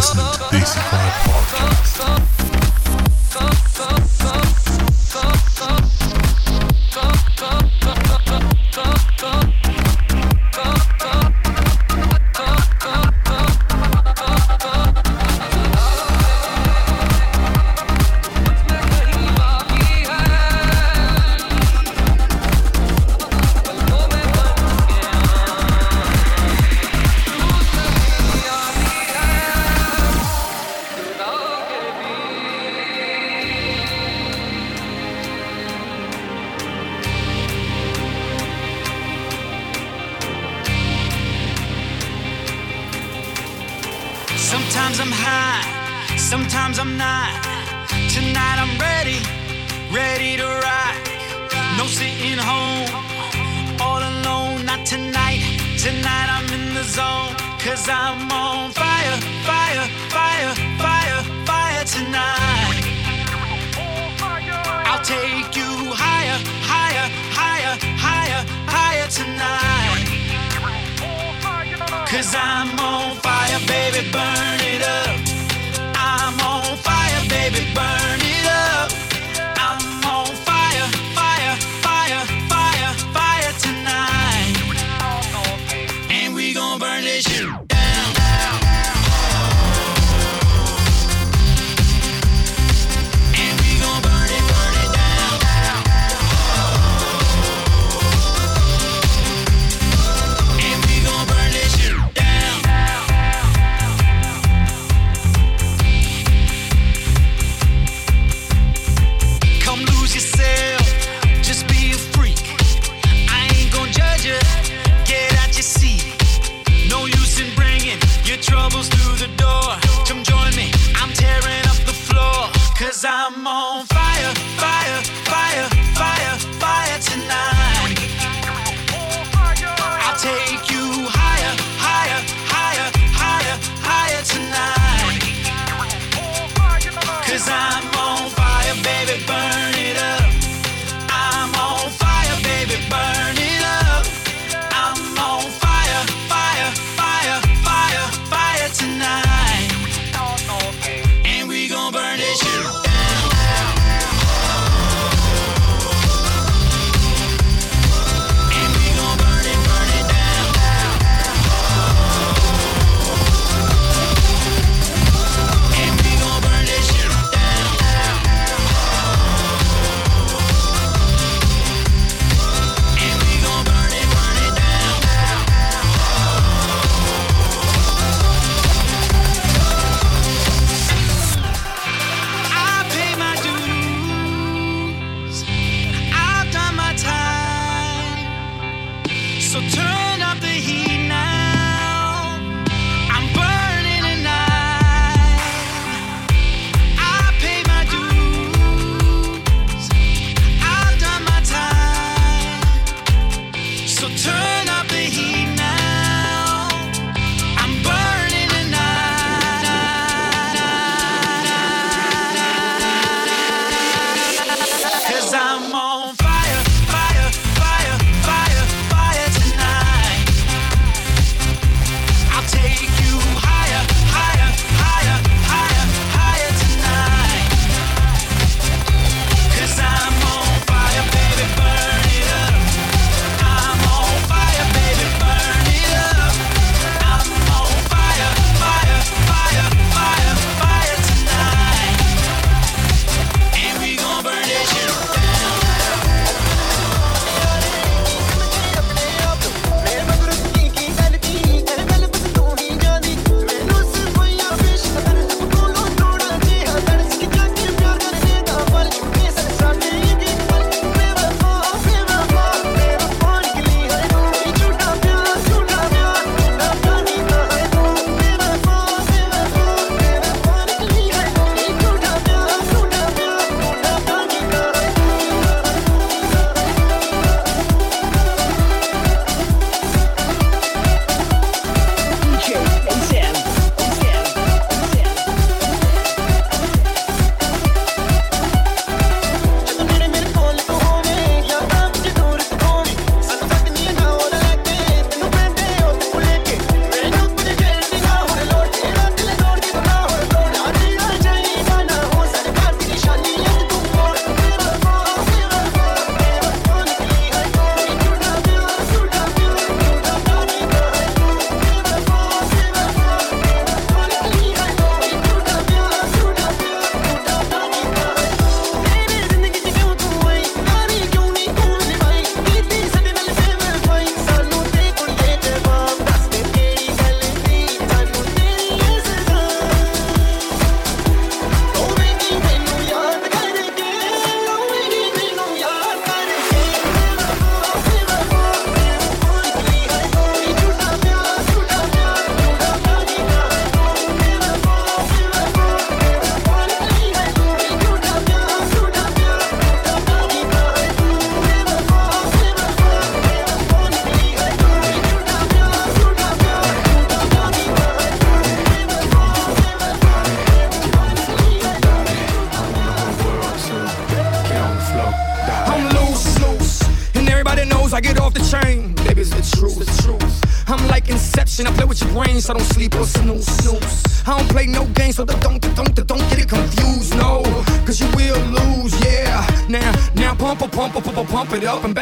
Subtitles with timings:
[0.00, 1.89] listening to Basic Vibe Podcast.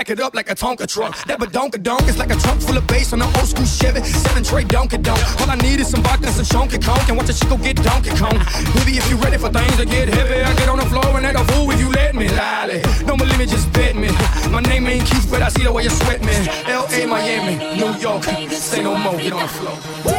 [0.08, 1.14] Back it up like a Tonka truck.
[1.26, 4.00] That badonka donk is like a trunk full of bass on an old school Chevy.
[4.02, 5.20] Seven tray donkey donk.
[5.40, 7.76] All I need is some vodka and some chunky conk and watch a chico get
[7.76, 8.38] donkey kong.
[8.74, 11.26] Baby, if you ready for things to get heavy, I get on the floor and
[11.26, 12.28] act a fool if you let me.
[12.28, 14.08] Lolly, don't believe me, just bet me.
[14.50, 16.36] My name ain't Keith, but I see the way you sweat me.
[16.66, 20.17] L.A., Miami, New York, say no more, get on the floor.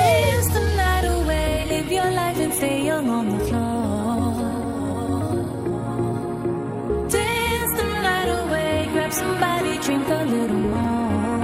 [9.89, 11.39] Drink a little more.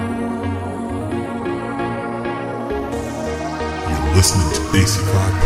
[3.90, 5.45] You're listening to Daisy Vibe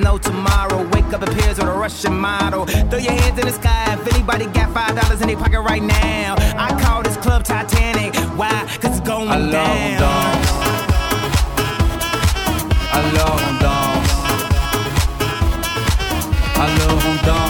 [0.00, 0.88] no tomorrow.
[0.90, 2.66] Wake up appears with a Russian model.
[2.66, 5.82] Throw your hands in the sky if anybody got five dollars in their pocket right
[5.82, 6.34] now.
[6.56, 8.14] I call this club Titanic.
[8.36, 8.66] Why?
[8.80, 10.00] Cause it's going on down.
[10.00, 10.50] danse.
[12.92, 14.10] Alors on danse.
[16.56, 17.49] Alors on danse.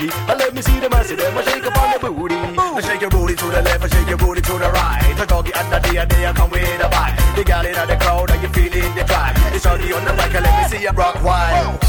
[0.00, 0.26] boogie.
[0.26, 2.34] But let me see the massive them I shake up on the booty.
[2.34, 5.14] I shake your booty to the left, I shake your booty to the right.
[5.16, 7.16] The doggy and the deer, I are come with a bite.
[7.36, 9.36] They got it on the crowd, Are you feeling the drive.
[9.54, 11.79] It's all the on the mic, let me see you rock wide.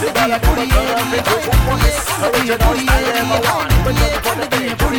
[0.00, 3.18] Let me be a pretty Let me be a pretty Let
[4.38, 4.98] me be a pretty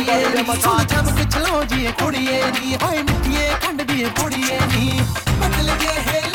[0.60, 5.00] सोचा मैं कुछ लो जी कुड़िए नी हाय मिट्टिए कंड दी कुड़िए नी
[5.40, 6.29] मतलब ये है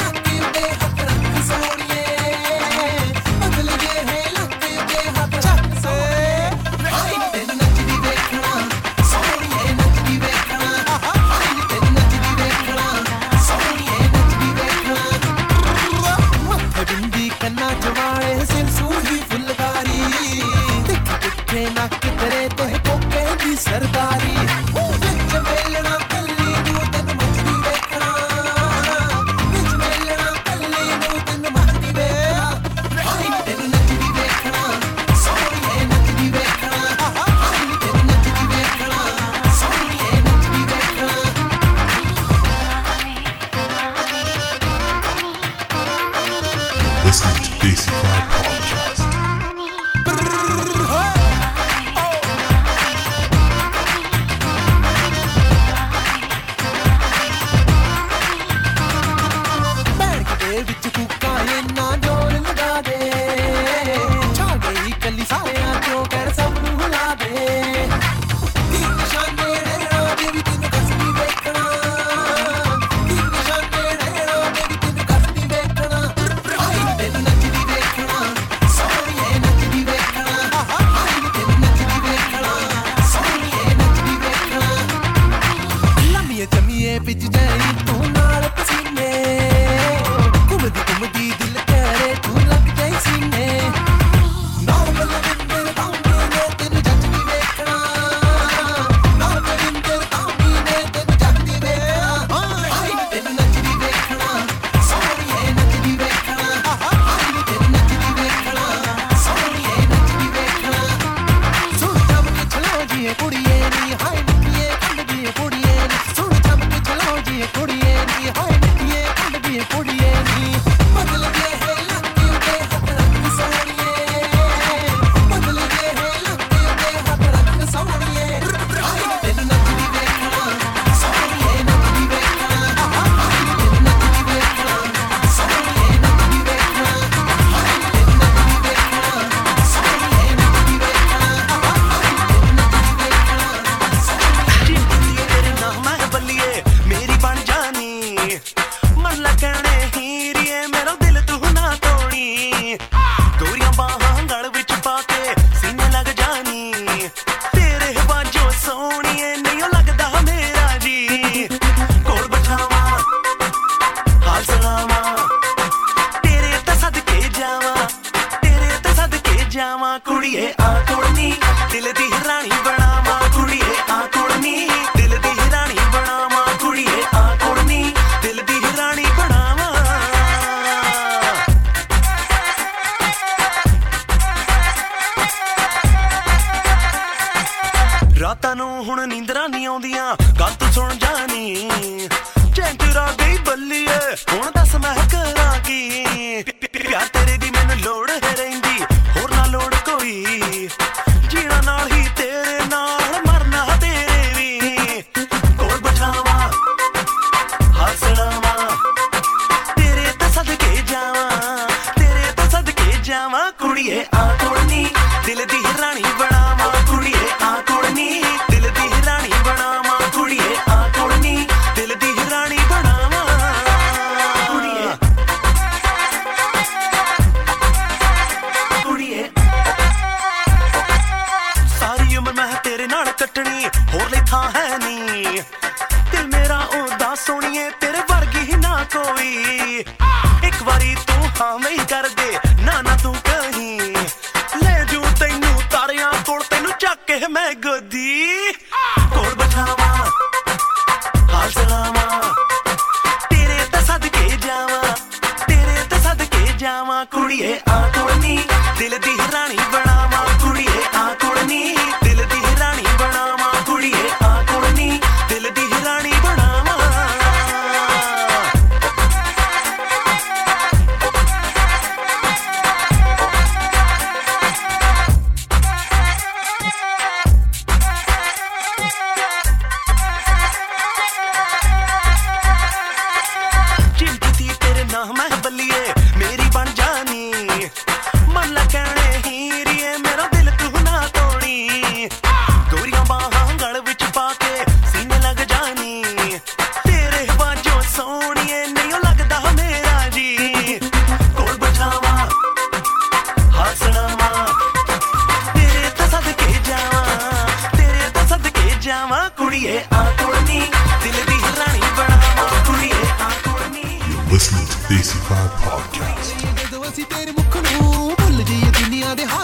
[234.22, 235.42] थां है नी।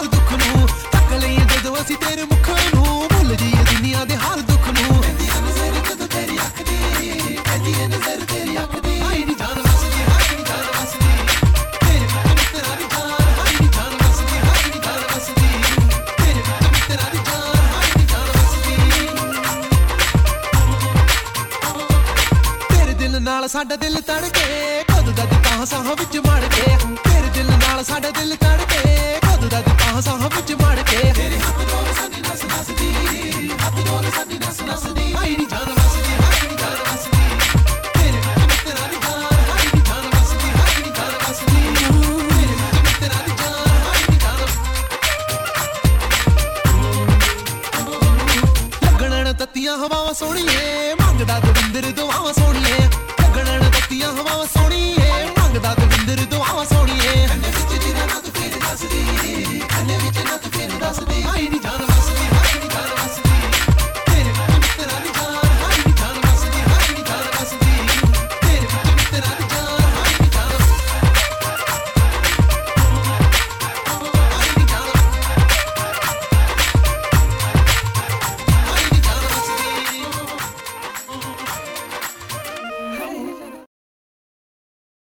[0.02, 2.71] ਨਾਲ ਦੁੱਖ ਨੂੰ ਤੱਕ ਲਈ ਜਦੋਂ ਅਸੀਂ ਤੇਰੇ ਮੁੱਖਾਂ